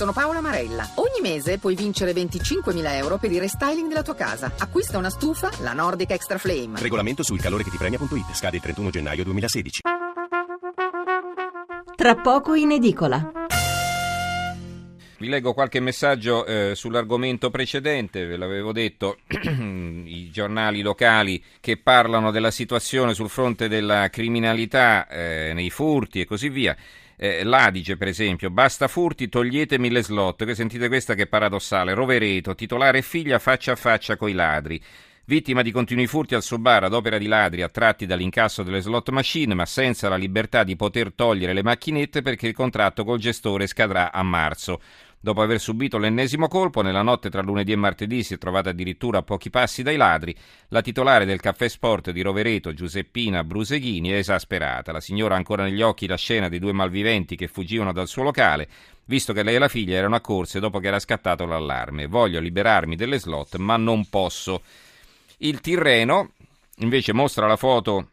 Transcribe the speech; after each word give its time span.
Sono 0.00 0.14
Paola 0.14 0.40
Marella. 0.40 0.88
Ogni 0.94 1.20
mese 1.20 1.58
puoi 1.58 1.74
vincere 1.74 2.12
25.000 2.12 2.94
euro 2.94 3.18
per 3.18 3.30
il 3.32 3.38
restyling 3.38 3.86
della 3.86 4.00
tua 4.00 4.14
casa. 4.14 4.50
Acquista 4.56 4.96
una 4.96 5.10
stufa, 5.10 5.50
la 5.60 5.74
Nordic 5.74 6.12
Extra 6.12 6.38
Flame. 6.38 6.80
Regolamento 6.80 7.22
sul 7.22 7.38
calore 7.38 7.64
che 7.64 7.68
ti 7.68 7.76
premia.it. 7.76 8.32
Scade 8.32 8.56
il 8.56 8.62
31 8.62 8.88
gennaio 8.88 9.24
2016. 9.24 9.82
Tra 11.96 12.14
poco 12.14 12.54
in 12.54 12.70
edicola. 12.70 13.30
Vi 15.18 15.28
leggo 15.28 15.52
qualche 15.52 15.80
messaggio 15.80 16.46
eh, 16.46 16.72
sull'argomento 16.74 17.50
precedente, 17.50 18.24
ve 18.24 18.38
l'avevo 18.38 18.72
detto, 18.72 19.18
i 19.28 20.30
giornali 20.32 20.80
locali 20.80 21.44
che 21.60 21.76
parlano 21.76 22.30
della 22.30 22.50
situazione 22.50 23.12
sul 23.12 23.28
fronte 23.28 23.68
della 23.68 24.08
criminalità, 24.08 25.06
eh, 25.08 25.52
nei 25.52 25.68
furti 25.68 26.22
e 26.22 26.24
così 26.24 26.48
via. 26.48 26.74
Eh, 27.22 27.44
L'Adige, 27.44 27.98
per 27.98 28.08
esempio, 28.08 28.48
basta 28.48 28.88
furti, 28.88 29.28
toglietemi 29.28 29.90
le 29.90 30.02
slot. 30.02 30.46
Che 30.46 30.54
sentite 30.54 30.88
questa 30.88 31.12
che 31.12 31.24
è 31.24 31.26
paradossale. 31.26 31.92
Rovereto, 31.92 32.54
titolare 32.54 32.98
e 32.98 33.02
figlia 33.02 33.38
faccia 33.38 33.72
a 33.72 33.76
faccia 33.76 34.16
coi 34.16 34.32
ladri. 34.32 34.82
Vittima 35.30 35.62
di 35.62 35.70
continui 35.70 36.08
furti 36.08 36.34
al 36.34 36.42
suo 36.42 36.58
bar 36.58 36.82
ad 36.82 36.92
opera 36.92 37.16
di 37.16 37.28
ladri 37.28 37.62
attratti 37.62 38.04
dall'incasso 38.04 38.64
delle 38.64 38.80
slot 38.80 39.10
machine, 39.10 39.54
ma 39.54 39.64
senza 39.64 40.08
la 40.08 40.16
libertà 40.16 40.64
di 40.64 40.74
poter 40.74 41.12
togliere 41.12 41.52
le 41.52 41.62
macchinette 41.62 42.20
perché 42.20 42.48
il 42.48 42.52
contratto 42.52 43.04
col 43.04 43.20
gestore 43.20 43.68
scadrà 43.68 44.10
a 44.10 44.24
marzo. 44.24 44.80
Dopo 45.20 45.40
aver 45.40 45.60
subito 45.60 45.98
l'ennesimo 45.98 46.48
colpo, 46.48 46.82
nella 46.82 47.02
notte 47.02 47.30
tra 47.30 47.42
lunedì 47.42 47.70
e 47.70 47.76
martedì 47.76 48.24
si 48.24 48.34
è 48.34 48.38
trovata 48.38 48.70
addirittura 48.70 49.18
a 49.18 49.22
pochi 49.22 49.50
passi 49.50 49.84
dai 49.84 49.94
ladri. 49.94 50.34
La 50.70 50.82
titolare 50.82 51.24
del 51.24 51.38
caffè 51.38 51.68
sport 51.68 52.10
di 52.10 52.22
Rovereto, 52.22 52.74
Giuseppina 52.74 53.44
Bruseghini, 53.44 54.08
è 54.08 54.16
esasperata. 54.16 54.90
La 54.90 54.98
signora 54.98 55.34
ha 55.34 55.36
ancora 55.36 55.62
negli 55.62 55.80
occhi 55.80 56.08
la 56.08 56.16
scena 56.16 56.48
dei 56.48 56.58
due 56.58 56.72
malviventi 56.72 57.36
che 57.36 57.46
fuggivano 57.46 57.92
dal 57.92 58.08
suo 58.08 58.24
locale, 58.24 58.66
visto 59.04 59.32
che 59.32 59.44
lei 59.44 59.54
e 59.54 59.58
la 59.60 59.68
figlia 59.68 59.96
erano 59.96 60.16
accorse 60.16 60.58
dopo 60.58 60.80
che 60.80 60.88
era 60.88 60.98
scattato 60.98 61.46
l'allarme. 61.46 62.08
Voglio 62.08 62.40
liberarmi 62.40 62.96
delle 62.96 63.20
slot, 63.20 63.58
ma 63.58 63.76
non 63.76 64.08
posso. 64.08 64.62
Il 65.42 65.62
Tirreno 65.62 66.32
invece 66.80 67.14
mostra 67.14 67.46
la 67.46 67.56
foto 67.56 68.10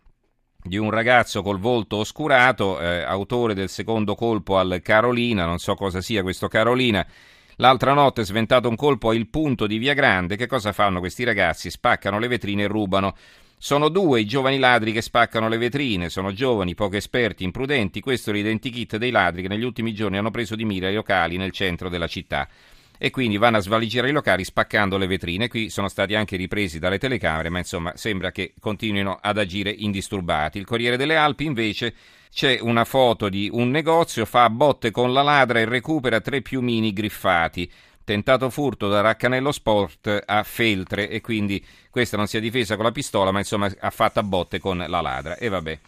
di 0.64 0.78
un 0.78 0.90
ragazzo 0.90 1.42
col 1.42 1.60
volto 1.60 1.98
oscurato, 1.98 2.80
eh, 2.80 3.02
autore 3.02 3.54
del 3.54 3.68
secondo 3.68 4.16
colpo 4.16 4.58
al 4.58 4.80
Carolina, 4.82 5.46
non 5.46 5.58
so 5.58 5.76
cosa 5.76 6.00
sia 6.00 6.22
questo 6.22 6.48
Carolina. 6.48 7.06
L'altra 7.58 7.92
notte 7.92 8.24
sventato 8.24 8.70
un 8.70 8.78
colpo 8.78 9.10
al 9.10 9.28
punto 9.28 9.68
di 9.68 9.78
Via 9.78 9.94
Grande, 9.94 10.38
che 10.38 10.48
cosa 10.48 10.72
fanno 10.72 11.00
questi 11.00 11.26
ragazzi? 11.26 11.70
Spaccano 11.70 12.18
le 12.18 12.30
vetrine 12.30 12.64
e 12.64 12.68
rubano. 12.68 13.14
Sono 13.58 13.90
due 13.90 14.22
i 14.22 14.26
giovani 14.26 14.58
ladri 14.58 14.94
che 14.94 15.02
spaccano 15.02 15.50
le 15.50 15.58
vetrine, 15.58 16.08
sono 16.08 16.32
giovani, 16.32 16.76
poco 16.76 16.96
esperti, 16.96 17.44
imprudenti, 17.44 18.00
questo 18.00 18.30
è 18.30 18.34
l'identikit 18.34 18.96
dei 18.96 19.12
ladri 19.12 19.42
che 19.42 19.50
negli 19.50 19.66
ultimi 19.66 19.94
giorni 19.94 20.18
hanno 20.18 20.32
preso 20.32 20.56
di 20.56 20.64
mira 20.64 20.90
i 20.90 20.94
locali 20.94 21.36
nel 21.36 21.52
centro 21.52 21.90
della 21.90 22.08
città 22.08 22.48
e 22.98 23.10
quindi 23.10 23.38
vanno 23.38 23.58
a 23.58 23.62
svaligare 23.62 24.10
i 24.10 24.14
locali 24.14 24.44
spaccando 24.44 24.98
le 24.98 25.08
vetrine. 25.08 25.48
Qui 25.48 25.70
sono 25.70 25.88
stati 25.88 26.16
anche 26.16 26.36
ripresi 26.36 26.80
dalle 26.80 26.98
telecamere, 26.98 27.50
ma 27.50 27.60
insomma 27.60 27.94
sembra 27.96 28.32
che 28.32 28.54
continuino 28.60 29.18
ad 29.22 29.38
agire 29.38 29.70
indisturbati. 29.70 30.58
Il 30.58 30.66
Corriere 30.66 30.98
delle 30.98 31.16
Alpi 31.16 31.46
invece 31.46 31.94
c'è 32.32 32.60
una 32.62 32.86
foto 32.86 33.30
di 33.30 33.50
un 33.52 33.70
negozio, 33.70 34.26
fa 34.26 34.50
botte 34.50 34.92
con 34.92 35.14
la 35.14 35.22
ladra 35.22 35.60
e 35.60 35.66
recupera 35.66 36.22
tre 36.22 36.42
piumini 36.42 36.94
griffati. 36.94 37.72
Tentato 38.04 38.50
furto 38.50 38.88
da 38.88 39.02
Raccanello 39.02 39.52
Sport 39.52 40.24
a 40.26 40.42
Feltre 40.44 41.10
e 41.10 41.20
quindi 41.20 41.64
questa 41.90 42.16
non 42.16 42.28
si 42.28 42.38
è 42.38 42.40
difesa 42.40 42.76
con 42.76 42.86
la 42.86 42.92
pistola, 42.92 43.32
ma 43.32 43.40
insomma 43.40 43.70
ha 43.80 43.90
fatto 43.90 44.20
a 44.20 44.24
botte 44.24 44.60
con 44.60 44.78
la 44.78 45.02
ladra. 45.02 45.36
E 45.36 45.50
vabbè. 45.50 45.80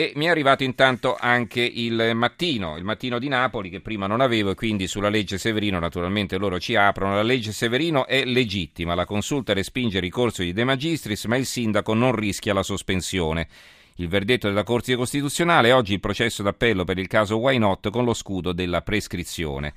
E 0.00 0.12
mi 0.14 0.26
è 0.26 0.28
arrivato 0.28 0.62
intanto 0.62 1.16
anche 1.18 1.60
il 1.60 2.12
mattino, 2.14 2.76
il 2.76 2.84
mattino 2.84 3.18
di 3.18 3.26
Napoli 3.26 3.68
che 3.68 3.80
prima 3.80 4.06
non 4.06 4.20
avevo 4.20 4.52
e 4.52 4.54
quindi 4.54 4.86
sulla 4.86 5.08
legge 5.08 5.38
Severino 5.38 5.80
naturalmente 5.80 6.38
loro 6.38 6.60
ci 6.60 6.76
aprono. 6.76 7.16
La 7.16 7.24
legge 7.24 7.50
Severino 7.50 8.06
è 8.06 8.24
legittima, 8.24 8.94
la 8.94 9.04
consulta 9.04 9.54
respinge 9.54 9.96
il 9.96 10.04
ricorso 10.04 10.42
di 10.42 10.52
De 10.52 10.62
Magistris 10.62 11.24
ma 11.24 11.34
il 11.34 11.46
sindaco 11.46 11.94
non 11.94 12.14
rischia 12.14 12.54
la 12.54 12.62
sospensione. 12.62 13.48
Il 13.96 14.06
verdetto 14.06 14.46
della 14.46 14.62
Corte 14.62 14.94
Costituzionale, 14.94 15.72
oggi 15.72 15.94
il 15.94 16.00
processo 16.00 16.44
d'appello 16.44 16.84
per 16.84 16.98
il 16.98 17.08
caso 17.08 17.38
Why 17.38 17.58
Not 17.58 17.90
con 17.90 18.04
lo 18.04 18.14
scudo 18.14 18.52
della 18.52 18.82
prescrizione. 18.82 19.74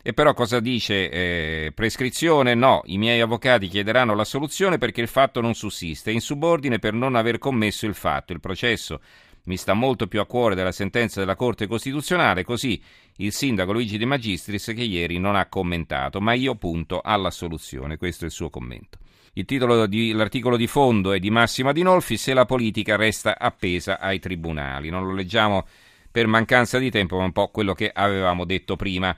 E 0.00 0.14
però 0.14 0.32
cosa 0.32 0.60
dice 0.60 1.10
eh, 1.10 1.72
prescrizione? 1.74 2.54
No, 2.54 2.80
i 2.86 2.96
miei 2.96 3.20
avvocati 3.20 3.68
chiederanno 3.68 4.14
l'assoluzione 4.14 4.78
perché 4.78 5.02
il 5.02 5.08
fatto 5.08 5.42
non 5.42 5.52
sussiste, 5.52 6.10
in 6.10 6.22
subordine 6.22 6.78
per 6.78 6.94
non 6.94 7.16
aver 7.16 7.36
commesso 7.36 7.84
il 7.84 7.92
fatto. 7.92 8.32
Il 8.32 8.40
processo 8.40 9.00
mi 9.48 9.56
sta 9.56 9.72
molto 9.72 10.06
più 10.06 10.20
a 10.20 10.26
cuore 10.26 10.54
della 10.54 10.72
sentenza 10.72 11.20
della 11.20 11.34
Corte 11.34 11.66
Costituzionale, 11.66 12.44
così 12.44 12.80
il 13.16 13.32
sindaco 13.32 13.72
Luigi 13.72 13.96
De 13.96 14.04
Magistris 14.04 14.66
che 14.66 14.82
ieri 14.82 15.18
non 15.18 15.36
ha 15.36 15.46
commentato, 15.46 16.20
ma 16.20 16.34
io 16.34 16.54
punto 16.54 17.00
alla 17.02 17.30
soluzione, 17.30 17.96
questo 17.96 18.24
è 18.24 18.26
il 18.26 18.32
suo 18.32 18.50
commento. 18.50 18.98
Il 19.32 19.46
titolo 19.46 19.86
dell'articolo 19.86 20.56
di 20.56 20.66
fondo 20.66 21.12
è 21.12 21.18
di 21.18 21.30
Massima 21.30 21.72
Dinolfi, 21.72 22.18
se 22.18 22.34
la 22.34 22.44
politica 22.44 22.96
resta 22.96 23.38
appesa 23.38 23.98
ai 23.98 24.18
tribunali. 24.18 24.90
Non 24.90 25.06
lo 25.06 25.14
leggiamo 25.14 25.66
per 26.10 26.26
mancanza 26.26 26.78
di 26.78 26.90
tempo, 26.90 27.16
ma 27.16 27.24
un 27.24 27.32
po' 27.32 27.48
quello 27.48 27.72
che 27.72 27.90
avevamo 27.92 28.44
detto 28.44 28.76
prima. 28.76 29.16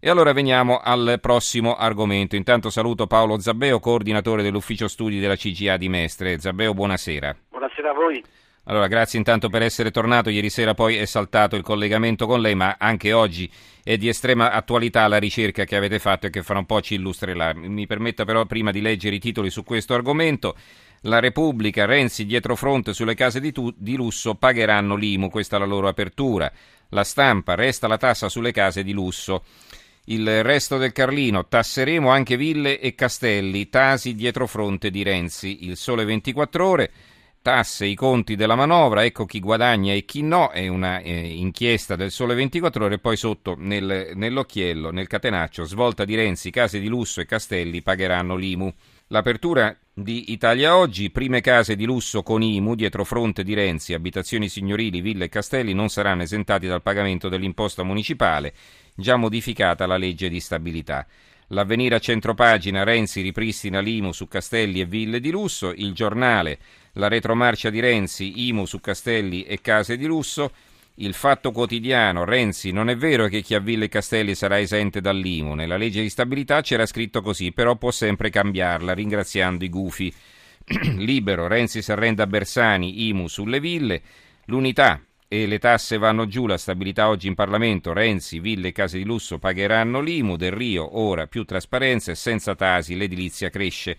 E 0.00 0.10
allora 0.10 0.32
veniamo 0.32 0.80
al 0.80 1.18
prossimo 1.20 1.76
argomento. 1.76 2.36
Intanto 2.36 2.70
saluto 2.70 3.06
Paolo 3.06 3.38
Zabbeo, 3.38 3.78
coordinatore 3.78 4.42
dell'ufficio 4.42 4.88
studi 4.88 5.20
della 5.20 5.36
CGA 5.36 5.76
di 5.76 5.88
Mestre. 5.88 6.40
Zabbeo, 6.40 6.74
buonasera. 6.74 7.36
Buonasera 7.50 7.90
a 7.90 7.94
voi. 7.94 8.22
Allora, 8.64 8.86
grazie 8.86 9.18
intanto 9.18 9.48
per 9.48 9.62
essere 9.62 9.90
tornato. 9.90 10.30
Ieri 10.30 10.48
sera 10.48 10.72
poi 10.72 10.96
è 10.96 11.04
saltato 11.04 11.56
il 11.56 11.62
collegamento 11.62 12.26
con 12.26 12.40
lei, 12.40 12.54
ma 12.54 12.76
anche 12.78 13.12
oggi 13.12 13.50
è 13.82 13.96
di 13.96 14.08
estrema 14.08 14.52
attualità 14.52 15.08
la 15.08 15.18
ricerca 15.18 15.64
che 15.64 15.74
avete 15.74 15.98
fatto 15.98 16.26
e 16.26 16.30
che 16.30 16.44
fra 16.44 16.58
un 16.58 16.66
po' 16.66 16.80
ci 16.80 16.94
illustrerà. 16.94 17.52
Mi 17.54 17.86
permetta 17.86 18.24
però 18.24 18.46
prima 18.46 18.70
di 18.70 18.80
leggere 18.80 19.16
i 19.16 19.20
titoli 19.20 19.50
su 19.50 19.64
questo 19.64 19.94
argomento. 19.94 20.56
La 21.02 21.18
Repubblica, 21.18 21.84
Renzi 21.86 22.24
dietro 22.24 22.54
fronte 22.54 22.94
sulle 22.94 23.14
case 23.14 23.40
di, 23.40 23.50
tu- 23.50 23.74
di 23.76 23.96
lusso 23.96 24.36
pagheranno 24.36 24.94
l'IMU, 24.94 25.28
questa 25.28 25.56
è 25.56 25.58
la 25.58 25.64
loro 25.64 25.88
apertura. 25.88 26.50
La 26.90 27.02
stampa, 27.02 27.56
resta 27.56 27.88
la 27.88 27.96
tassa 27.96 28.28
sulle 28.28 28.52
case 28.52 28.84
di 28.84 28.92
lusso. 28.92 29.42
Il 30.04 30.44
resto 30.44 30.78
del 30.78 30.92
Carlino, 30.92 31.48
tasseremo 31.48 32.10
anche 32.10 32.36
ville 32.36 32.78
e 32.78 32.94
castelli, 32.94 33.68
tasi 33.68 34.14
dietro 34.14 34.46
fronte 34.46 34.90
di 34.90 35.02
Renzi. 35.02 35.64
Il 35.66 35.76
sole 35.76 36.04
24 36.04 36.66
ore 36.66 36.92
tasse, 37.42 37.84
i 37.84 37.94
conti 37.94 38.36
della 38.36 38.54
manovra, 38.54 39.04
ecco 39.04 39.26
chi 39.26 39.40
guadagna 39.40 39.92
e 39.92 40.04
chi 40.04 40.22
no, 40.22 40.50
è 40.50 40.68
una 40.68 41.00
eh, 41.00 41.12
inchiesta 41.12 41.96
del 41.96 42.12
Sole 42.12 42.34
24 42.34 42.84
ore, 42.84 42.98
poi 42.98 43.16
sotto 43.16 43.56
nel, 43.58 44.12
nell'occhiello, 44.14 44.90
nel 44.90 45.08
catenaccio, 45.08 45.64
svolta 45.64 46.04
di 46.04 46.14
Renzi, 46.14 46.50
case 46.50 46.78
di 46.78 46.86
lusso 46.86 47.20
e 47.20 47.26
castelli 47.26 47.82
pagheranno 47.82 48.36
l'IMU. 48.36 48.72
L'apertura 49.08 49.76
di 49.92 50.32
Italia 50.32 50.76
Oggi, 50.76 51.10
prime 51.10 51.42
case 51.42 51.76
di 51.76 51.84
lusso 51.84 52.22
con 52.22 52.40
IMU 52.40 52.74
dietro 52.74 53.04
fronte 53.04 53.42
di 53.42 53.52
Renzi, 53.52 53.92
abitazioni 53.92 54.48
signorili, 54.48 55.02
ville 55.02 55.26
e 55.26 55.28
castelli 55.28 55.74
non 55.74 55.90
saranno 55.90 56.22
esentati 56.22 56.66
dal 56.66 56.80
pagamento 56.80 57.28
dell'imposta 57.28 57.82
municipale, 57.82 58.54
già 58.94 59.16
modificata 59.16 59.84
la 59.84 59.98
legge 59.98 60.30
di 60.30 60.40
stabilità. 60.40 61.06
L'avvenire 61.52 61.96
a 61.96 61.98
centropagina, 61.98 62.82
Renzi 62.82 63.20
ripristina 63.20 63.80
l'IMU 63.80 64.12
su 64.12 64.26
castelli 64.26 64.80
e 64.80 64.86
ville 64.86 65.20
di 65.20 65.30
lusso, 65.30 65.70
il 65.70 65.92
giornale 65.92 66.58
la 66.94 67.08
retromarcia 67.08 67.68
di 67.68 67.78
Renzi, 67.78 68.48
IMU 68.48 68.64
su 68.64 68.80
castelli 68.80 69.44
e 69.44 69.60
case 69.60 69.98
di 69.98 70.06
lusso, 70.06 70.50
il 70.96 71.12
fatto 71.12 71.52
quotidiano, 71.52 72.24
Renzi, 72.24 72.70
non 72.70 72.88
è 72.88 72.96
vero 72.96 73.26
che 73.28 73.42
chi 73.42 73.54
ha 73.54 73.60
ville 73.60 73.86
e 73.86 73.88
castelli 73.88 74.34
sarà 74.34 74.60
esente 74.60 75.02
dall'IMU, 75.02 75.52
nella 75.52 75.76
legge 75.76 76.00
di 76.00 76.08
stabilità 76.08 76.62
c'era 76.62 76.86
scritto 76.86 77.20
così, 77.20 77.52
però 77.52 77.76
può 77.76 77.90
sempre 77.90 78.30
cambiarla, 78.30 78.94
ringraziando 78.94 79.64
i 79.64 79.68
gufi. 79.68 80.12
Libero, 80.96 81.48
Renzi 81.48 81.82
si 81.82 81.92
arrende 81.92 82.22
a 82.22 82.26
Bersani, 82.26 83.08
IMU 83.08 83.26
sulle 83.28 83.60
ville, 83.60 84.00
l'unità 84.46 85.00
e 85.32 85.46
le 85.46 85.58
tasse 85.58 85.96
vanno 85.96 86.26
giù, 86.26 86.46
la 86.46 86.58
stabilità 86.58 87.08
oggi 87.08 87.26
in 87.26 87.34
Parlamento, 87.34 87.94
Renzi, 87.94 88.38
ville 88.38 88.68
e 88.68 88.72
case 88.72 88.98
di 88.98 89.04
lusso 89.04 89.38
pagheranno 89.38 90.02
l'IMU, 90.02 90.36
Del 90.36 90.52
Rio, 90.52 90.98
ora 90.98 91.26
più 91.26 91.44
trasparenza 91.44 92.10
e 92.10 92.16
senza 92.16 92.54
tasi 92.54 92.96
l'edilizia 92.96 93.48
cresce. 93.48 93.96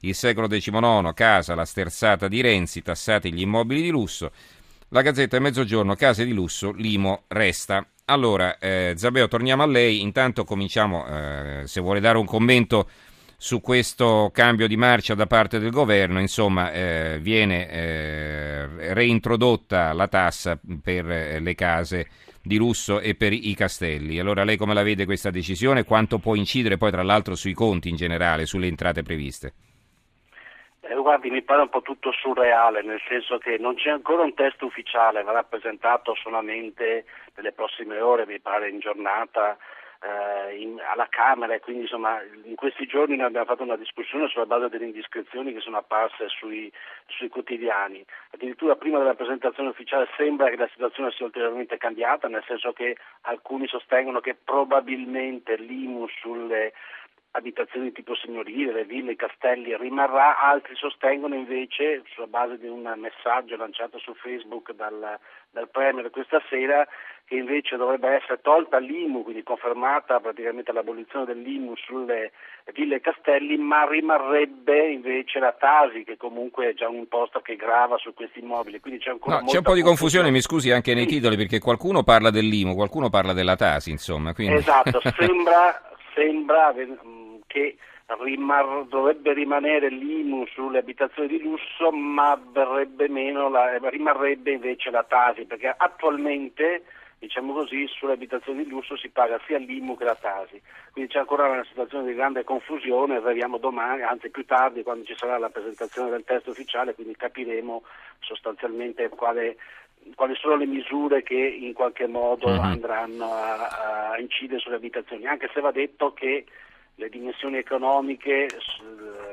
Il 0.00 0.14
secolo 0.14 0.46
XIX, 0.46 1.12
casa, 1.12 1.54
la 1.54 1.66
sterzata 1.66 2.28
di 2.28 2.40
Renzi, 2.40 2.80
tassati 2.80 3.30
gli 3.30 3.42
immobili 3.42 3.82
di 3.82 3.90
lusso. 3.90 4.32
La 4.88 5.02
Gazzetta 5.02 5.36
e 5.36 5.40
Mezzogiorno, 5.40 5.94
case 5.96 6.24
di 6.24 6.32
lusso, 6.32 6.72
l'IMO 6.72 7.24
resta. 7.28 7.86
Allora, 8.06 8.56
eh, 8.56 8.94
Zabeo, 8.96 9.28
torniamo 9.28 9.62
a 9.62 9.66
lei. 9.66 10.00
Intanto 10.00 10.44
cominciamo, 10.44 11.06
eh, 11.06 11.62
se 11.66 11.82
vuole 11.82 12.00
dare 12.00 12.16
un 12.16 12.24
commento 12.24 12.88
su 13.42 13.62
questo 13.62 14.30
cambio 14.34 14.68
di 14.68 14.76
marcia 14.76 15.14
da 15.14 15.24
parte 15.24 15.58
del 15.58 15.70
governo, 15.70 16.20
insomma, 16.20 16.72
eh, 16.72 17.18
viene 17.22 17.70
eh, 17.70 18.92
reintrodotta 18.92 19.94
la 19.94 20.08
tassa 20.08 20.60
per 20.82 21.10
eh, 21.10 21.40
le 21.40 21.54
case 21.54 22.06
di 22.42 22.58
lusso 22.58 23.00
e 23.00 23.14
per 23.14 23.32
i 23.32 23.54
castelli. 23.54 24.18
Allora 24.18 24.44
lei 24.44 24.58
come 24.58 24.74
la 24.74 24.82
vede 24.82 25.06
questa 25.06 25.30
decisione? 25.30 25.84
Quanto 25.84 26.18
può 26.18 26.34
incidere 26.34 26.76
poi 26.76 26.90
tra 26.90 27.02
l'altro 27.02 27.34
sui 27.34 27.54
conti 27.54 27.88
in 27.88 27.96
generale, 27.96 28.44
sulle 28.44 28.66
entrate 28.66 29.02
previste? 29.02 29.54
Eh, 30.82 30.94
guardi, 30.96 31.30
mi 31.30 31.40
pare 31.40 31.62
un 31.62 31.70
po' 31.70 31.80
tutto 31.80 32.12
surreale, 32.12 32.82
nel 32.82 33.00
senso 33.08 33.38
che 33.38 33.56
non 33.58 33.74
c'è 33.74 33.88
ancora 33.88 34.22
un 34.22 34.34
testo 34.34 34.66
ufficiale, 34.66 35.22
verrà 35.22 35.44
presentato 35.44 36.14
solamente 36.14 37.06
nelle 37.36 37.52
prossime 37.52 38.00
ore, 38.00 38.26
mi 38.26 38.38
pare 38.38 38.68
in 38.68 38.80
giornata, 38.80 39.56
eh, 40.02 40.56
in, 40.56 40.80
alla 40.80 41.08
Camera 41.10 41.54
e 41.54 41.60
quindi 41.60 41.82
insomma 41.82 42.20
in 42.44 42.54
questi 42.54 42.86
giorni 42.86 43.16
noi 43.16 43.26
abbiamo 43.26 43.46
fatto 43.46 43.62
una 43.62 43.76
discussione 43.76 44.28
sulla 44.28 44.46
base 44.46 44.68
delle 44.68 44.86
indiscrezioni 44.86 45.52
che 45.52 45.60
sono 45.60 45.76
apparse 45.76 46.28
sui, 46.28 46.72
sui 47.06 47.28
quotidiani. 47.28 48.04
Addirittura 48.30 48.76
prima 48.76 48.98
della 48.98 49.14
presentazione 49.14 49.70
ufficiale 49.70 50.08
sembra 50.16 50.48
che 50.48 50.56
la 50.56 50.68
situazione 50.72 51.10
sia 51.10 51.26
ulteriormente 51.26 51.76
cambiata, 51.76 52.28
nel 52.28 52.44
senso 52.46 52.72
che 52.72 52.96
alcuni 53.22 53.66
sostengono 53.66 54.20
che 54.20 54.34
probabilmente 54.34 55.56
l'IMU 55.56 56.06
sulle 56.08 56.72
abitazioni 57.32 57.86
di 57.86 57.92
tipo 57.92 58.14
signorile, 58.16 58.72
le 58.72 58.84
ville, 58.84 59.12
i 59.12 59.16
castelli 59.16 59.76
rimarrà, 59.76 60.38
altri 60.38 60.74
sostengono 60.74 61.34
invece, 61.34 62.02
sulla 62.12 62.26
base 62.26 62.58
di 62.58 62.66
un 62.66 62.92
messaggio 62.96 63.56
lanciato 63.56 63.98
su 63.98 64.14
Facebook 64.14 64.72
dal, 64.72 65.18
dal 65.50 65.68
Premier 65.68 66.10
questa 66.10 66.42
sera, 66.48 66.86
che 67.30 67.36
invece 67.36 67.76
dovrebbe 67.76 68.08
essere 68.08 68.40
tolta 68.42 68.78
l'IMU, 68.78 69.22
quindi 69.22 69.44
confermata 69.44 70.18
praticamente 70.18 70.72
l'abolizione 70.72 71.26
dell'IMU 71.26 71.76
sulle 71.76 72.32
ville 72.74 72.96
e 72.96 73.00
castelli, 73.00 73.56
ma 73.56 73.88
rimarrebbe 73.88 74.90
invece 74.90 75.38
la 75.38 75.52
Tasi, 75.52 76.02
che 76.02 76.16
comunque 76.16 76.70
è 76.70 76.74
già 76.74 76.88
un'imposta 76.88 77.40
che 77.40 77.54
grava 77.54 77.98
su 77.98 78.12
questi 78.14 78.40
immobili. 78.40 78.80
Quindi 78.80 78.98
c'è 78.98 79.10
ancora 79.10 79.38
no, 79.38 79.46
c'è 79.46 79.58
un 79.58 79.62
po' 79.62 79.74
di 79.74 79.82
confusione, 79.82 80.32
mi 80.32 80.40
scusi, 80.40 80.72
anche 80.72 80.92
nei 80.92 81.04
sì. 81.04 81.14
titoli, 81.18 81.36
perché 81.36 81.60
qualcuno 81.60 82.02
parla 82.02 82.30
dell'IMU, 82.30 82.74
qualcuno 82.74 83.10
parla 83.10 83.32
della 83.32 83.54
Tasi, 83.54 83.92
insomma. 83.92 84.34
Quindi... 84.34 84.56
Esatto, 84.56 85.00
sembra, 85.16 85.80
sembra 86.12 86.74
che 87.46 87.76
rimar- 88.24 88.88
dovrebbe 88.88 89.34
rimanere 89.34 89.88
l'IMU 89.88 90.46
sulle 90.46 90.78
abitazioni 90.78 91.28
di 91.28 91.40
lusso, 91.40 91.92
ma 91.92 92.36
la, 92.52 93.78
rimarrebbe 93.88 94.50
invece 94.50 94.90
la 94.90 95.04
Tasi, 95.04 95.44
perché 95.44 95.72
attualmente 95.76 96.82
diciamo 97.20 97.52
così, 97.52 97.86
sulle 97.86 98.14
abitazioni 98.14 98.64
di 98.64 98.70
lusso 98.70 98.96
si 98.96 99.10
paga 99.10 99.38
sia 99.46 99.58
l'IMU 99.58 99.94
che 99.94 100.04
la 100.04 100.14
Tasi. 100.14 100.60
Quindi 100.90 101.12
c'è 101.12 101.18
ancora 101.18 101.48
una 101.48 101.64
situazione 101.64 102.06
di 102.06 102.14
grande 102.14 102.44
confusione, 102.44 103.20
vediamo 103.20 103.58
domani, 103.58 104.02
anzi 104.02 104.30
più 104.30 104.46
tardi 104.46 104.82
quando 104.82 105.04
ci 105.04 105.14
sarà 105.14 105.36
la 105.36 105.50
presentazione 105.50 106.08
del 106.08 106.24
testo 106.24 106.50
ufficiale, 106.50 106.94
quindi 106.94 107.14
capiremo 107.14 107.82
sostanzialmente 108.20 109.10
quale, 109.10 109.58
quali 110.14 110.34
sono 110.36 110.56
le 110.56 110.64
misure 110.64 111.22
che 111.22 111.36
in 111.36 111.74
qualche 111.74 112.06
modo 112.06 112.46
uh-huh. 112.46 112.58
andranno 112.58 113.30
a, 113.34 114.12
a 114.12 114.18
incidere 114.18 114.58
sulle 114.58 114.76
abitazioni, 114.76 115.26
anche 115.26 115.50
se 115.52 115.60
va 115.60 115.70
detto 115.72 116.14
che 116.14 116.46
le 116.94 117.08
dimensioni 117.10 117.58
economiche, 117.58 118.48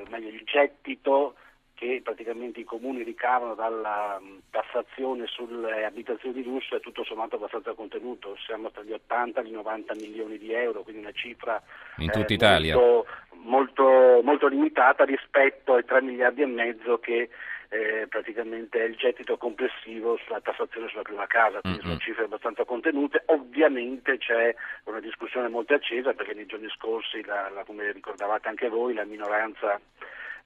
meglio 0.10 0.28
il 0.28 0.44
gettito 0.44 1.36
che 1.78 2.02
praticamente 2.04 2.60
i 2.60 2.64
comuni 2.64 3.04
ricavano 3.04 3.54
dalla 3.54 4.20
tassazione 4.50 5.28
sulle 5.28 5.86
abitazioni 5.86 6.34
di 6.34 6.44
lusso 6.44 6.76
è 6.76 6.80
tutto 6.80 7.04
sommato 7.04 7.36
abbastanza 7.36 7.74
contenuto, 7.74 8.36
siamo 8.44 8.72
tra 8.72 8.82
gli 8.82 8.94
80 8.94 9.42
e 9.42 9.46
gli 9.46 9.52
90 9.52 9.94
milioni 9.94 10.40
di 10.40 10.52
euro, 10.52 10.82
quindi 10.82 11.02
una 11.02 11.12
cifra 11.12 11.62
in 11.98 12.10
tutta 12.10 12.26
eh, 12.26 12.34
Italia. 12.34 12.76
Molto, 12.76 13.08
molto, 13.44 14.22
molto, 14.24 14.48
limitata 14.48 15.06
rispetto 15.06 15.76
ai 15.76 15.86
3 15.86 16.02
miliardi 16.02 16.42
e 16.42 16.48
mezzo 16.48 16.98
che 16.98 17.30
eh, 17.70 18.08
praticamente 18.10 18.80
è 18.80 18.88
il 18.88 18.96
gettito 18.96 19.38
complessivo 19.38 20.18
sulla 20.26 20.42
tassazione 20.42 20.88
sulla 20.88 21.04
prima 21.04 21.28
casa, 21.28 21.62
quindi 21.62 21.78
mm-hmm. 21.78 21.88
sono 21.90 22.00
cifre 22.00 22.24
abbastanza 22.24 22.66
contenute. 22.66 23.22
Ovviamente 23.28 24.18
c'è 24.18 24.56
una 24.86 25.00
discussione 25.00 25.48
molto 25.48 25.76
accesa 25.76 26.14
perché 26.14 26.34
nei 26.34 26.48
giorni 26.48 26.70
scorsi, 26.70 27.24
la, 27.24 27.52
la, 27.54 27.64
come 27.66 27.92
ricordavate 27.92 28.48
anche 28.48 28.68
voi, 28.68 28.96
la 28.96 29.06
minoranza 29.06 29.80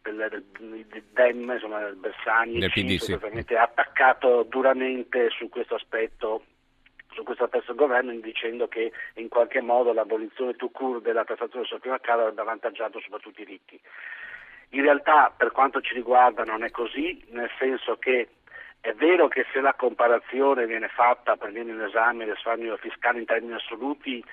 del, 0.01 0.43
del, 0.57 1.03
DEM, 1.11 1.51
insomma 1.51 1.79
del 1.79 1.95
Bersani, 1.95 2.59
del 2.59 2.71
PD, 2.71 2.97
sì. 2.97 3.13
ha 3.55 3.63
attaccato 3.63 4.43
duramente 4.43 5.29
su 5.29 5.49
questo 5.49 5.75
aspetto 5.75 6.43
su 7.13 7.23
questo 7.23 7.49
il 7.51 7.75
governo 7.75 8.13
dicendo 8.13 8.67
che 8.67 8.91
in 9.15 9.27
qualche 9.27 9.61
modo 9.61 9.91
l'abolizione 9.93 10.55
to 10.55 10.69
cure 10.69 11.01
della 11.01 11.25
tassazione 11.25 11.65
sulla 11.65 11.79
prima 11.79 11.99
casa 11.99 12.21
avrebbe 12.21 12.41
avvantaggiato 12.41 12.99
soprattutto 12.99 13.41
i 13.41 13.45
ricchi. 13.45 13.79
In 14.69 14.81
realtà 14.83 15.33
per 15.35 15.51
quanto 15.51 15.81
ci 15.81 15.93
riguarda 15.93 16.43
non 16.43 16.63
è 16.63 16.71
così, 16.71 17.21
nel 17.31 17.49
senso 17.59 17.97
che 17.97 18.29
è 18.79 18.93
vero 18.93 19.27
che 19.27 19.45
se 19.51 19.59
la 19.59 19.73
comparazione 19.73 20.65
viene 20.65 20.87
fatta 20.87 21.35
prendendo 21.35 21.73
in 21.73 21.81
esame 21.81 22.23
il 22.23 22.31
risparmio 22.31 22.77
fiscale 22.77 23.19
in 23.19 23.25
termini 23.25 23.53
assoluti, 23.53 24.23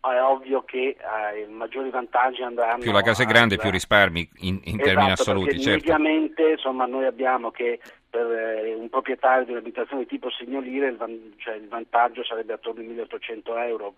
è 0.00 0.22
ovvio 0.22 0.62
che 0.62 0.96
eh, 0.96 1.40
i 1.40 1.52
maggiori 1.52 1.90
vantaggi 1.90 2.42
andranno... 2.42 2.78
Più 2.78 2.92
la 2.92 3.02
casa 3.02 3.22
è 3.22 3.26
grande, 3.26 3.54
al... 3.54 3.60
più 3.60 3.70
risparmi 3.70 4.28
in, 4.38 4.60
in 4.64 4.74
esatto, 4.74 4.84
termini 4.84 5.10
assoluti, 5.12 5.60
certo. 5.60 5.92
Mediamente, 5.92 6.50
insomma, 6.50 6.86
noi 6.86 7.04
abbiamo 7.04 7.50
che 7.50 7.80
per 8.10 8.26
eh, 8.26 8.74
un 8.74 8.88
proprietario 8.90 9.44
di 9.44 9.52
un'abitazione 9.52 10.02
di 10.02 10.08
tipo 10.08 10.30
signolire 10.30 10.88
il, 10.88 10.96
van- 10.96 11.34
cioè, 11.38 11.54
il 11.54 11.68
vantaggio 11.68 12.24
sarebbe 12.24 12.52
attorno 12.52 12.80
ai 12.80 12.88
1800 12.88 13.56
euro, 13.56 13.94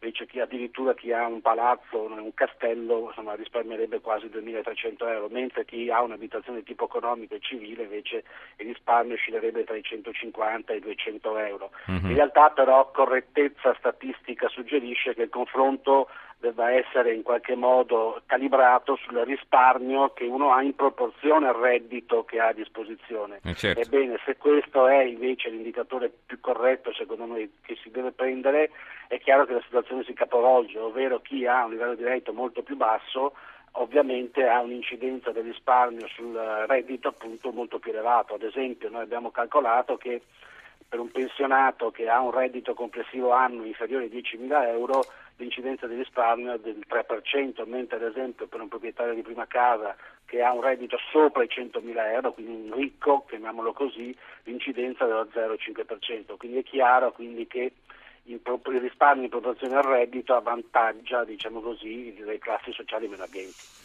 invece 0.00 0.26
chi 0.26 0.38
addirittura 0.38 0.94
chi 0.94 1.12
ha 1.12 1.26
un 1.26 1.40
palazzo, 1.40 2.02
un 2.02 2.34
castello, 2.34 3.06
insomma, 3.08 3.34
risparmierebbe 3.34 4.00
quasi 4.00 4.26
2.300 4.26 5.08
euro, 5.08 5.28
mentre 5.30 5.64
chi 5.64 5.90
ha 5.90 6.02
un'abitazione 6.02 6.58
di 6.58 6.64
tipo 6.64 6.84
economico 6.84 7.34
e 7.34 7.40
civile 7.40 7.84
invece 7.84 8.24
il 8.58 8.66
risparmio 8.66 9.14
oscillerebbe 9.14 9.64
tra 9.64 9.76
i 9.76 9.82
150 9.82 10.72
e 10.72 10.76
i 10.76 10.80
200 10.80 11.38
euro. 11.38 11.70
Mm-hmm. 11.90 12.10
In 12.10 12.14
realtà 12.14 12.50
però 12.50 12.90
correttezza 12.90 13.74
statistica 13.78 14.48
suggerisce 14.48 15.14
che 15.14 15.22
il 15.22 15.30
confronto 15.30 16.08
debba 16.44 16.70
essere 16.70 17.14
in 17.14 17.22
qualche 17.22 17.54
modo 17.54 18.20
calibrato 18.26 18.96
sul 18.96 19.16
risparmio 19.24 20.12
che 20.12 20.24
uno 20.24 20.52
ha 20.52 20.62
in 20.62 20.74
proporzione 20.74 21.48
al 21.48 21.54
reddito 21.54 22.24
che 22.24 22.38
ha 22.38 22.48
a 22.48 22.52
disposizione. 22.52 23.40
Eh 23.42 23.54
certo. 23.54 23.80
Ebbene, 23.80 24.18
se 24.26 24.36
questo 24.36 24.86
è 24.86 25.02
invece 25.02 25.48
l'indicatore 25.48 26.12
più 26.26 26.38
corretto 26.40 26.92
secondo 26.92 27.24
noi 27.24 27.50
che 27.62 27.76
si 27.82 27.90
deve 27.90 28.12
prendere, 28.12 28.70
è 29.08 29.18
chiaro 29.18 29.46
che 29.46 29.54
la 29.54 29.62
situazione 29.62 30.04
si 30.04 30.12
capovolge, 30.12 30.78
ovvero 30.78 31.20
chi 31.20 31.46
ha 31.46 31.64
un 31.64 31.70
livello 31.70 31.94
di 31.94 32.04
reddito 32.04 32.32
molto 32.34 32.62
più 32.62 32.76
basso 32.76 33.32
ovviamente 33.76 34.46
ha 34.46 34.60
un'incidenza 34.60 35.32
del 35.32 35.42
risparmio 35.42 36.06
sul 36.06 36.32
reddito 36.68 37.08
appunto 37.08 37.50
molto 37.50 37.80
più 37.80 37.90
elevato. 37.90 38.34
Ad 38.34 38.42
esempio 38.42 38.88
noi 38.88 39.02
abbiamo 39.02 39.32
calcolato 39.32 39.96
che 39.96 40.22
per 40.88 41.00
un 41.00 41.10
pensionato 41.10 41.90
che 41.90 42.08
ha 42.08 42.20
un 42.20 42.30
reddito 42.30 42.72
complessivo 42.74 43.32
annuo 43.32 43.64
inferiore 43.64 44.04
ai 44.04 44.10
10.000 44.10 44.68
euro 44.68 45.02
l'incidenza 45.36 45.86
di 45.86 45.96
risparmio 45.96 46.52
è 46.52 46.58
del 46.58 46.84
3%, 46.88 47.66
mentre 47.66 47.96
ad 47.96 48.02
esempio 48.02 48.46
per 48.46 48.60
un 48.60 48.68
proprietario 48.68 49.14
di 49.14 49.22
prima 49.22 49.46
casa 49.46 49.96
che 50.24 50.42
ha 50.42 50.52
un 50.52 50.62
reddito 50.62 50.96
sopra 51.10 51.42
i 51.42 51.48
100.000 51.48 52.12
euro, 52.12 52.32
quindi 52.32 52.70
un 52.70 52.76
ricco, 52.76 53.24
chiamiamolo 53.28 53.72
così, 53.72 54.16
l'incidenza 54.44 55.04
è 55.04 55.08
dello 55.08 55.28
0,5%. 55.32 56.36
Quindi 56.36 56.58
è 56.58 56.62
chiaro 56.62 57.12
quindi, 57.12 57.46
che 57.46 57.72
il, 58.24 58.40
risparmio 58.80 59.24
in 59.24 59.30
proporzione 59.30 59.76
al 59.76 59.82
reddito 59.82 60.34
avvantaggia 60.34 61.24
diciamo 61.24 61.60
così, 61.60 62.16
le 62.22 62.38
classi 62.38 62.72
sociali 62.72 63.08
meno 63.08 63.24
abbienti. 63.24 63.83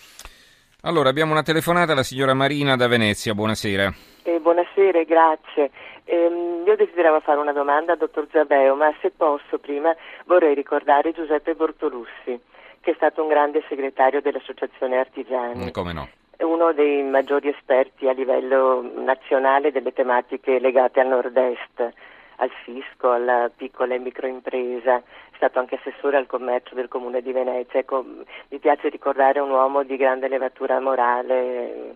Allora, 0.83 1.09
abbiamo 1.09 1.33
una 1.33 1.43
telefonata 1.43 1.91
alla 1.91 2.03
signora 2.03 2.33
Marina 2.33 2.77
da 2.77 2.87
Venezia, 2.87 3.33
buonasera. 3.33 3.93
Eh, 4.23 4.39
buonasera, 4.39 5.03
grazie. 5.03 5.71
Eh, 6.05 6.63
io 6.65 6.75
desideravo 6.77 7.19
fare 7.19 7.37
una 7.37 7.51
domanda 7.51 7.91
al 7.91 7.97
dottor 7.97 8.27
Zabeo, 8.31 8.75
ma 8.75 8.89
se 9.01 9.11
posso 9.11 9.57
prima 9.59 9.93
vorrei 10.25 10.55
ricordare 10.55 11.11
Giuseppe 11.11 11.53
Bortolussi, 11.53 12.39
che 12.79 12.91
è 12.91 12.93
stato 12.95 13.21
un 13.21 13.27
grande 13.27 13.61
segretario 13.67 14.21
dell'Associazione 14.21 14.97
Artigiani. 14.97 15.65
Mm, 15.65 15.69
come 15.71 15.91
no? 15.91 16.07
Uno 16.37 16.71
dei 16.71 17.03
maggiori 17.03 17.49
esperti 17.49 18.07
a 18.07 18.13
livello 18.13 18.81
nazionale 19.03 19.73
delle 19.73 19.91
tematiche 19.91 20.59
legate 20.59 21.01
al 21.01 21.07
nord-est 21.07 21.93
al 22.39 22.51
fisco, 22.63 23.11
alla 23.11 23.49
piccola 23.55 23.93
e 23.93 23.99
microimpresa, 23.99 24.97
è 24.97 25.35
stato 25.35 25.59
anche 25.59 25.75
assessore 25.75 26.17
al 26.17 26.25
commercio 26.25 26.75
del 26.75 26.87
comune 26.87 27.21
di 27.21 27.31
Venezia. 27.31 27.79
Ecco, 27.79 28.03
mi 28.03 28.59
piace 28.59 28.89
ricordare 28.89 29.39
un 29.39 29.49
uomo 29.49 29.83
di 29.83 29.95
grande 29.97 30.27
levatura 30.27 30.79
morale, 30.79 31.95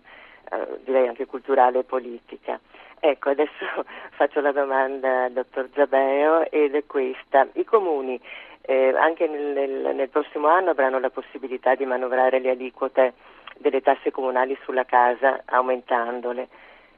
eh, 0.50 0.78
direi 0.84 1.08
anche 1.08 1.26
culturale 1.26 1.80
e 1.80 1.84
politica. 1.84 2.58
Ecco, 3.00 3.30
adesso 3.30 3.84
faccio 4.16 4.40
la 4.40 4.52
domanda 4.52 5.24
al 5.24 5.32
dottor 5.32 5.68
Zabeo 5.74 6.50
ed 6.50 6.74
è 6.74 6.84
questa. 6.86 7.46
I 7.54 7.64
comuni 7.64 8.20
eh, 8.62 8.94
anche 8.96 9.26
nel, 9.26 9.52
nel, 9.52 9.94
nel 9.94 10.08
prossimo 10.08 10.48
anno 10.48 10.70
avranno 10.70 10.98
la 10.98 11.10
possibilità 11.10 11.74
di 11.74 11.86
manovrare 11.86 12.38
le 12.38 12.50
aliquote 12.50 13.14
delle 13.58 13.80
tasse 13.80 14.10
comunali 14.10 14.56
sulla 14.64 14.84
casa 14.84 15.42
aumentandole 15.46 16.48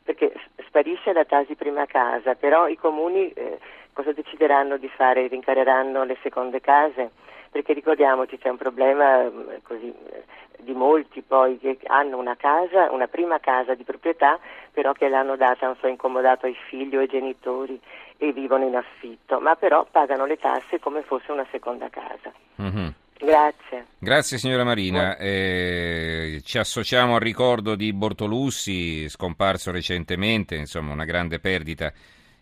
perché 0.06 0.32
sparisce 0.68 1.12
la 1.12 1.24
Tasi 1.24 1.56
prima 1.56 1.84
casa, 1.84 2.36
però 2.36 2.68
i 2.68 2.76
comuni 2.76 3.28
eh, 3.32 3.58
cosa 3.92 4.12
decideranno 4.12 4.76
di 4.76 4.88
fare? 4.88 5.26
Rincareranno 5.26 6.04
le 6.04 6.16
seconde 6.22 6.60
case? 6.60 7.10
Perché 7.50 7.72
ricordiamoci 7.72 8.38
c'è 8.38 8.48
un 8.48 8.56
problema 8.56 9.24
eh, 9.24 9.60
così, 9.64 9.92
eh, 10.12 10.22
di 10.60 10.72
molti 10.72 11.22
poi 11.22 11.58
che 11.58 11.78
hanno 11.86 12.18
una 12.18 12.36
casa, 12.36 12.92
una 12.92 13.08
prima 13.08 13.40
casa 13.40 13.74
di 13.74 13.82
proprietà, 13.82 14.38
però 14.72 14.92
che 14.92 15.08
l'hanno 15.08 15.34
data, 15.36 15.66
non 15.66 15.76
so, 15.80 15.88
incomodato 15.88 16.46
ai 16.46 16.56
figli 16.68 16.96
o 16.96 17.00
ai 17.00 17.08
genitori 17.08 17.80
e 18.16 18.32
vivono 18.32 18.64
in 18.64 18.76
affitto, 18.76 19.40
ma 19.40 19.56
però 19.56 19.86
pagano 19.90 20.24
le 20.24 20.38
tasse 20.38 20.78
come 20.78 21.02
fosse 21.02 21.32
una 21.32 21.46
seconda 21.50 21.88
casa. 21.88 22.32
Mm-hmm. 22.62 22.88
Grazie. 23.18 23.86
Grazie 23.98 24.38
signora 24.38 24.64
Marina. 24.64 25.16
Eh, 25.16 26.40
ci 26.44 26.58
associamo 26.58 27.14
al 27.14 27.20
ricordo 27.20 27.74
di 27.74 27.92
Bortolussi, 27.92 29.08
scomparso 29.08 29.70
recentemente, 29.70 30.54
insomma 30.54 30.92
una 30.92 31.04
grande 31.04 31.40
perdita 31.40 31.92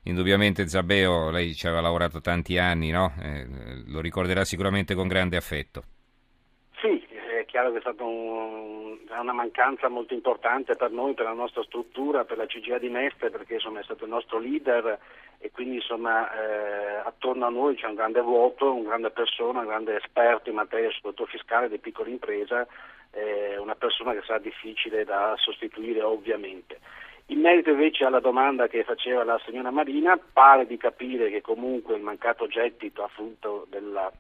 indubbiamente 0.05 0.69
Zabeo, 0.69 1.31
lei 1.31 1.55
ci 1.55 1.67
aveva 1.67 1.83
lavorato 1.83 2.21
tanti 2.21 2.59
anni, 2.59 2.91
no? 2.91 3.13
eh, 3.23 3.47
lo 3.87 4.01
ricorderà 4.01 4.45
sicuramente 4.45 4.95
con 4.95 5.09
grande 5.09 5.37
affetto. 5.37 5.83
Sì, 6.81 7.03
è 7.41 7.45
chiaro 7.47 7.73
che 7.73 7.79
è 7.79 7.81
stata 7.81 8.03
un, 8.03 8.99
una 9.09 9.33
mancanza 9.33 9.89
molto 9.89 10.13
importante 10.15 10.77
per 10.77 10.91
noi, 10.91 11.15
per 11.15 11.25
la 11.25 11.33
nostra 11.33 11.63
struttura, 11.63 12.25
per 12.25 12.37
la 12.37 12.47
CGA 12.47 12.79
di 12.79 12.89
Mestre, 12.89 13.31
perché 13.31 13.55
insomma, 13.55 13.81
è 13.81 13.85
stato 13.85 14.05
il 14.05 14.11
nostro 14.11 14.39
leader 14.39 14.99
e 15.45 15.51
quindi 15.51 15.75
insomma, 15.75 16.33
eh, 16.33 17.03
attorno 17.05 17.45
a 17.45 17.51
noi 17.51 17.77
c'è 17.77 17.87
un 17.87 17.97
grande 17.97 18.23
vuoto, 18.23 18.73
una 18.73 18.89
grande 18.89 19.11
persona, 19.11 19.61
un 19.61 19.67
grande 19.67 19.97
esperto 20.03 20.49
in 20.49 20.55
materia 20.55 20.91
soprattutto 20.91 21.27
fiscale 21.27 21.69
di 21.69 21.77
piccola 21.77 22.09
impresa, 22.09 22.67
eh, 23.11 23.59
una 23.59 23.75
persona 23.75 24.15
che 24.15 24.23
sarà 24.25 24.39
difficile 24.39 25.05
da 25.05 25.35
sostituire 25.37 26.01
ovviamente. 26.01 26.81
In 27.27 27.41
merito 27.41 27.69
invece 27.69 28.07
alla 28.07 28.21
domanda 28.21 28.69
che 28.69 28.85
faceva 28.85 29.23
la 29.23 29.39
signora 29.45 29.71
Marina, 29.71 30.19
pare 30.19 30.67
di 30.67 30.79
capire 30.79 31.29
che 31.29 31.43
comunque 31.43 31.95
il 31.95 32.03
mancato 32.03 32.47
gettito 32.47 33.03
a 33.03 33.09
frutto 33.09 33.67
della, 33.69 34.11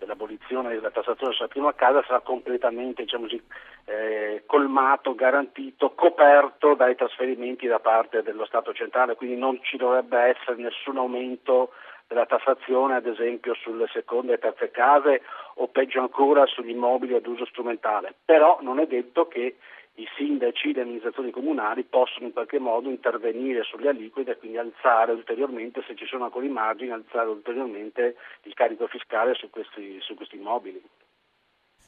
dell'abolizione 0.00 0.70
della 0.70 0.90
tassazione 0.90 1.34
sulla 1.34 1.48
prima 1.48 1.74
casa 1.74 2.02
sarà 2.06 2.20
completamente 2.20 3.02
diciamo 3.02 3.24
così, 3.24 3.40
eh, 3.84 4.42
colmato, 4.46 5.14
garantito, 5.14 5.92
coperto 5.94 6.74
dai 6.74 6.96
trasferimenti 6.96 7.66
da 7.66 7.78
parte 7.78 8.22
dello 8.22 8.46
Stato 8.46 8.72
centrale, 8.72 9.14
quindi 9.14 9.36
non 9.36 9.60
ci 9.62 9.76
dovrebbe 9.76 10.18
essere 10.18 10.56
nessun 10.56 10.96
aumento 10.96 11.72
della 12.08 12.26
tassazione 12.26 12.96
ad 12.96 13.06
esempio 13.06 13.54
sulle 13.54 13.86
seconde 13.92 14.32
e 14.32 14.38
terze 14.38 14.70
case 14.72 15.22
o 15.56 15.68
peggio 15.68 16.00
ancora 16.00 16.44
sugli 16.46 16.70
immobili 16.70 17.14
ad 17.14 17.26
uso 17.26 17.46
strumentale, 17.46 18.14
però 18.24 18.58
non 18.62 18.80
è 18.80 18.86
detto 18.86 19.28
che 19.28 19.58
i 20.00 20.08
sindaci 20.16 20.72
le 20.72 20.82
amministrazioni 20.82 21.30
comunali 21.30 21.84
possono 21.84 22.26
in 22.26 22.32
qualche 22.32 22.58
modo 22.58 22.88
intervenire 22.88 23.62
sulle 23.64 23.90
aliquote 23.90 24.32
e 24.32 24.36
quindi 24.38 24.56
alzare 24.56 25.12
ulteriormente, 25.12 25.82
se 25.86 25.94
ci 25.94 26.06
sono 26.06 26.24
ancora 26.24 26.46
i 26.46 26.48
margini, 26.48 26.90
alzare 26.90 27.28
ulteriormente 27.28 28.16
il 28.44 28.54
carico 28.54 28.86
fiscale 28.86 29.34
su 29.34 29.50
questi, 29.50 29.98
su 30.00 30.14
questi 30.14 30.36
immobili. 30.36 30.82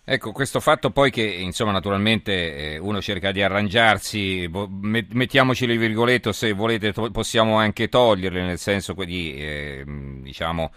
Ecco, 0.05 0.33
questo 0.33 0.59
fatto 0.59 0.91
poi 0.91 1.11
che, 1.11 1.23
insomma, 1.23 1.71
naturalmente 1.71 2.75
eh, 2.75 2.79
uno 2.79 3.01
cerca 3.01 3.31
di 3.31 3.41
arrangiarsi, 3.41 4.51
mettiamoci 4.51 5.65
le 5.65 5.77
virgolette, 5.77 6.33
se 6.33 6.53
volete 6.53 6.93
possiamo 7.13 7.57
anche 7.57 7.89
toglierle, 7.89 8.43
nel 8.43 8.59
senso 8.59 8.95
di, 8.95 9.35
eh, 9.37 9.85
diciamo, 9.87 10.73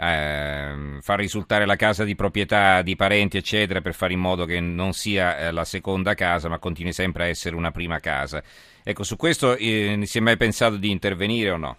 eh, 0.00 1.00
far 1.00 1.18
risultare 1.18 1.66
la 1.66 1.76
casa 1.76 2.04
di 2.04 2.14
proprietà 2.14 2.82
di 2.82 2.94
parenti, 2.94 3.36
eccetera, 3.36 3.80
per 3.80 3.94
fare 3.94 4.12
in 4.12 4.20
modo 4.20 4.44
che 4.44 4.60
non 4.60 4.92
sia 4.92 5.38
eh, 5.38 5.50
la 5.50 5.64
seconda 5.64 6.14
casa, 6.14 6.48
ma 6.48 6.58
continui 6.58 6.92
sempre 6.92 7.24
a 7.24 7.26
essere 7.26 7.56
una 7.56 7.72
prima 7.72 7.98
casa. 7.98 8.42
Ecco, 8.84 9.02
su 9.02 9.16
questo 9.16 9.56
eh, 9.56 9.98
si 10.04 10.18
è 10.18 10.20
mai 10.20 10.36
pensato 10.36 10.76
di 10.76 10.90
intervenire 10.90 11.50
o 11.50 11.56
no? 11.56 11.76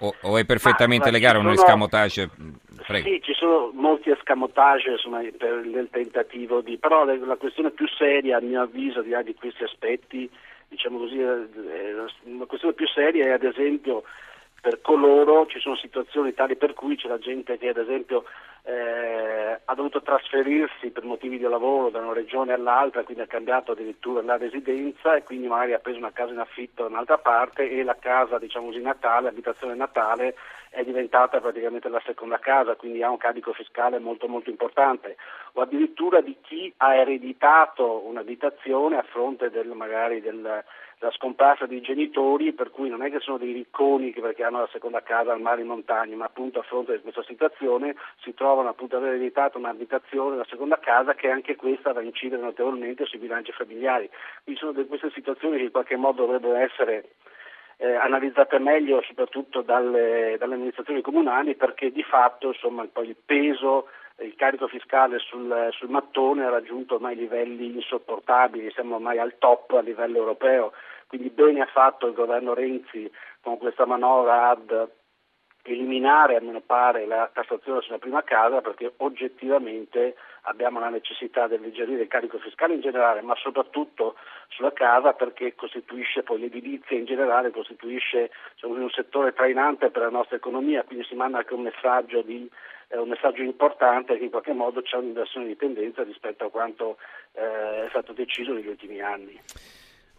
O, 0.00 0.14
o 0.22 0.36
è 0.36 0.44
perfettamente 0.44 1.06
ma, 1.06 1.12
legale, 1.12 1.38
un 1.38 1.50
escamotage? 1.50 2.28
Prego. 2.86 3.08
Sì, 3.08 3.20
ci 3.22 3.32
sono 3.34 3.70
molti 3.72 4.10
escamotage 4.10 4.90
insomma, 4.90 5.20
per 5.38 5.64
il 5.64 5.88
tentativo 5.90 6.60
di... 6.60 6.76
però 6.76 7.04
la 7.04 7.36
questione 7.36 7.70
più 7.70 7.86
seria, 7.86 8.38
a 8.38 8.40
mio 8.40 8.62
avviso, 8.62 9.00
di, 9.00 9.14
di 9.24 9.34
questi 9.34 9.62
aspetti, 9.62 10.28
diciamo 10.68 10.98
così, 10.98 11.18
la 11.18 12.46
questione 12.46 12.74
più 12.74 12.88
seria 12.88 13.26
è 13.26 13.30
ad 13.30 13.44
esempio 13.44 14.02
per 14.62 14.80
coloro 14.80 15.44
ci 15.46 15.58
sono 15.58 15.74
situazioni 15.74 16.34
tali 16.34 16.54
per 16.54 16.72
cui 16.72 16.94
c'è 16.94 17.08
la 17.08 17.18
gente 17.18 17.58
che 17.58 17.70
ad 17.70 17.78
esempio 17.78 18.22
eh, 18.62 19.58
ha 19.64 19.74
dovuto 19.74 20.02
trasferirsi 20.02 20.90
per 20.90 21.02
motivi 21.02 21.36
di 21.36 21.42
lavoro 21.42 21.90
da 21.90 21.98
una 21.98 22.12
regione 22.12 22.52
all'altra, 22.52 23.02
quindi 23.02 23.24
ha 23.24 23.26
cambiato 23.26 23.72
addirittura 23.72 24.22
la 24.22 24.36
residenza 24.36 25.16
e 25.16 25.24
quindi 25.24 25.48
magari 25.48 25.72
ha 25.72 25.80
preso 25.80 25.98
una 25.98 26.12
casa 26.12 26.30
in 26.30 26.38
affitto 26.38 26.82
da 26.84 26.90
un'altra 26.90 27.18
parte 27.18 27.68
e 27.68 27.82
la 27.82 27.96
casa 27.98 28.38
diciamo 28.38 28.66
così 28.66 28.80
natale, 28.80 29.30
abitazione 29.30 29.74
natale 29.74 30.36
è 30.70 30.84
diventata 30.84 31.40
praticamente 31.40 31.88
la 31.88 32.00
seconda 32.06 32.38
casa, 32.38 32.76
quindi 32.76 33.02
ha 33.02 33.10
un 33.10 33.16
carico 33.16 33.52
fiscale 33.52 33.98
molto 33.98 34.28
molto 34.28 34.48
importante, 34.48 35.16
o 35.54 35.60
addirittura 35.60 36.20
di 36.20 36.36
chi 36.40 36.72
ha 36.76 36.94
ereditato 36.94 38.06
un'abitazione 38.06 38.96
a 38.96 39.02
fronte 39.02 39.50
del, 39.50 39.68
magari 39.68 40.20
del 40.20 40.64
la 41.02 41.10
scomparsa 41.10 41.66
dei 41.66 41.80
genitori, 41.80 42.52
per 42.52 42.70
cui 42.70 42.88
non 42.88 43.02
è 43.02 43.10
che 43.10 43.18
sono 43.18 43.36
dei 43.36 43.52
ricconi 43.52 44.12
perché 44.12 44.44
hanno 44.44 44.60
la 44.60 44.68
seconda 44.70 45.02
casa 45.02 45.32
al 45.32 45.40
mare 45.40 45.62
in 45.62 45.66
montagna, 45.66 46.14
ma 46.16 46.26
appunto 46.26 46.60
a 46.60 46.62
fronte 46.62 46.94
di 46.94 47.02
questa 47.02 47.24
situazione 47.24 47.96
si 48.22 48.32
trovano 48.34 48.68
appunto 48.68 48.96
ad 48.96 49.02
aver 49.02 49.14
ereditato 49.14 49.58
un'abitazione, 49.58 50.36
una 50.36 50.46
seconda 50.48 50.78
casa 50.78 51.14
che 51.14 51.28
anche 51.28 51.56
questa 51.56 51.92
va 51.92 52.00
a 52.00 52.04
incidere 52.04 52.40
notevolmente 52.40 53.04
sui 53.04 53.18
bilanci 53.18 53.50
familiari. 53.50 54.08
Quindi 54.44 54.60
sono 54.60 54.84
queste 54.86 55.10
situazioni 55.10 55.56
che 55.56 55.64
in 55.64 55.70
qualche 55.72 55.96
modo 55.96 56.24
dovrebbero 56.24 56.54
essere 56.54 57.08
eh, 57.76 57.94
analizzate 57.94 58.58
meglio 58.58 59.02
soprattutto 59.02 59.62
dalle, 59.62 60.36
dalle, 60.38 60.54
amministrazioni 60.54 61.00
comunali 61.00 61.54
perché 61.54 61.90
di 61.90 62.02
fatto 62.02 62.48
insomma, 62.48 62.86
poi 62.90 63.08
il 63.08 63.16
peso 63.24 63.88
il 64.18 64.34
carico 64.36 64.68
fiscale 64.68 65.18
sul, 65.18 65.68
sul, 65.72 65.88
mattone 65.88 66.44
ha 66.44 66.50
raggiunto 66.50 66.94
ormai 66.94 67.16
livelli 67.16 67.74
insopportabili, 67.74 68.70
siamo 68.70 68.96
ormai 68.96 69.18
al 69.18 69.34
top 69.38 69.72
a 69.72 69.80
livello 69.80 70.18
europeo, 70.18 70.72
quindi 71.08 71.30
bene 71.30 71.62
ha 71.62 71.66
fatto 71.66 72.06
il 72.06 72.14
governo 72.14 72.54
Renzi 72.54 73.10
con 73.40 73.58
questa 73.58 73.86
manovra 73.86 74.50
ad 74.50 74.88
eliminare, 75.62 76.36
almeno 76.36 76.60
pare, 76.60 77.06
la 77.06 77.30
tassazione 77.32 77.80
sulla 77.82 77.98
prima 77.98 78.22
casa 78.22 78.60
perché 78.60 78.92
oggettivamente 78.98 80.16
abbiamo 80.42 80.80
la 80.80 80.88
necessità 80.88 81.46
di 81.46 81.54
alleggerire 81.54 82.02
il 82.02 82.08
carico 82.08 82.38
fiscale 82.38 82.74
in 82.74 82.80
generale, 82.80 83.20
ma 83.22 83.34
soprattutto 83.36 84.16
sulla 84.48 84.72
casa 84.72 85.12
perché 85.12 85.54
costituisce 85.54 86.22
poi 86.22 86.40
l'edilizia 86.40 86.96
in 86.96 87.04
generale, 87.04 87.50
costituisce 87.50 88.30
diciamo, 88.54 88.74
un 88.74 88.90
settore 88.90 89.32
trainante 89.32 89.90
per 89.90 90.02
la 90.02 90.10
nostra 90.10 90.36
economia, 90.36 90.82
quindi 90.82 91.04
si 91.04 91.14
manda 91.14 91.38
anche 91.38 91.54
un 91.54 91.62
messaggio, 91.62 92.22
di, 92.22 92.50
eh, 92.88 92.98
un 92.98 93.08
messaggio 93.08 93.42
importante 93.42 94.18
che 94.18 94.24
in 94.24 94.30
qualche 94.30 94.52
modo 94.52 94.82
c'è 94.82 94.96
un'inversione 94.96 95.46
di 95.46 95.56
tendenza 95.56 96.02
rispetto 96.02 96.44
a 96.44 96.50
quanto 96.50 96.98
eh, 97.34 97.86
è 97.86 97.88
stato 97.90 98.12
deciso 98.12 98.52
negli 98.52 98.68
ultimi 98.68 99.00
anni. 99.00 99.40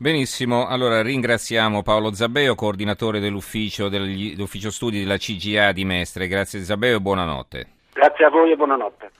Benissimo, 0.03 0.67
allora 0.67 1.01
ringraziamo 1.01 1.81
Paolo 1.81 2.13
Zabbeo, 2.13 2.55
coordinatore 2.55 3.21
dell'ufficio, 3.21 3.87
dell'ufficio 3.87 4.69
studi 4.69 4.99
della 4.99 5.15
CGA 5.15 5.71
di 5.71 5.85
Mestre. 5.85 6.27
Grazie 6.27 6.59
Zabbeo 6.59 6.97
e 6.97 6.99
buonanotte. 6.99 7.67
Grazie 7.93 8.25
a 8.25 8.29
voi 8.29 8.51
e 8.51 8.57
buonanotte. 8.57 9.11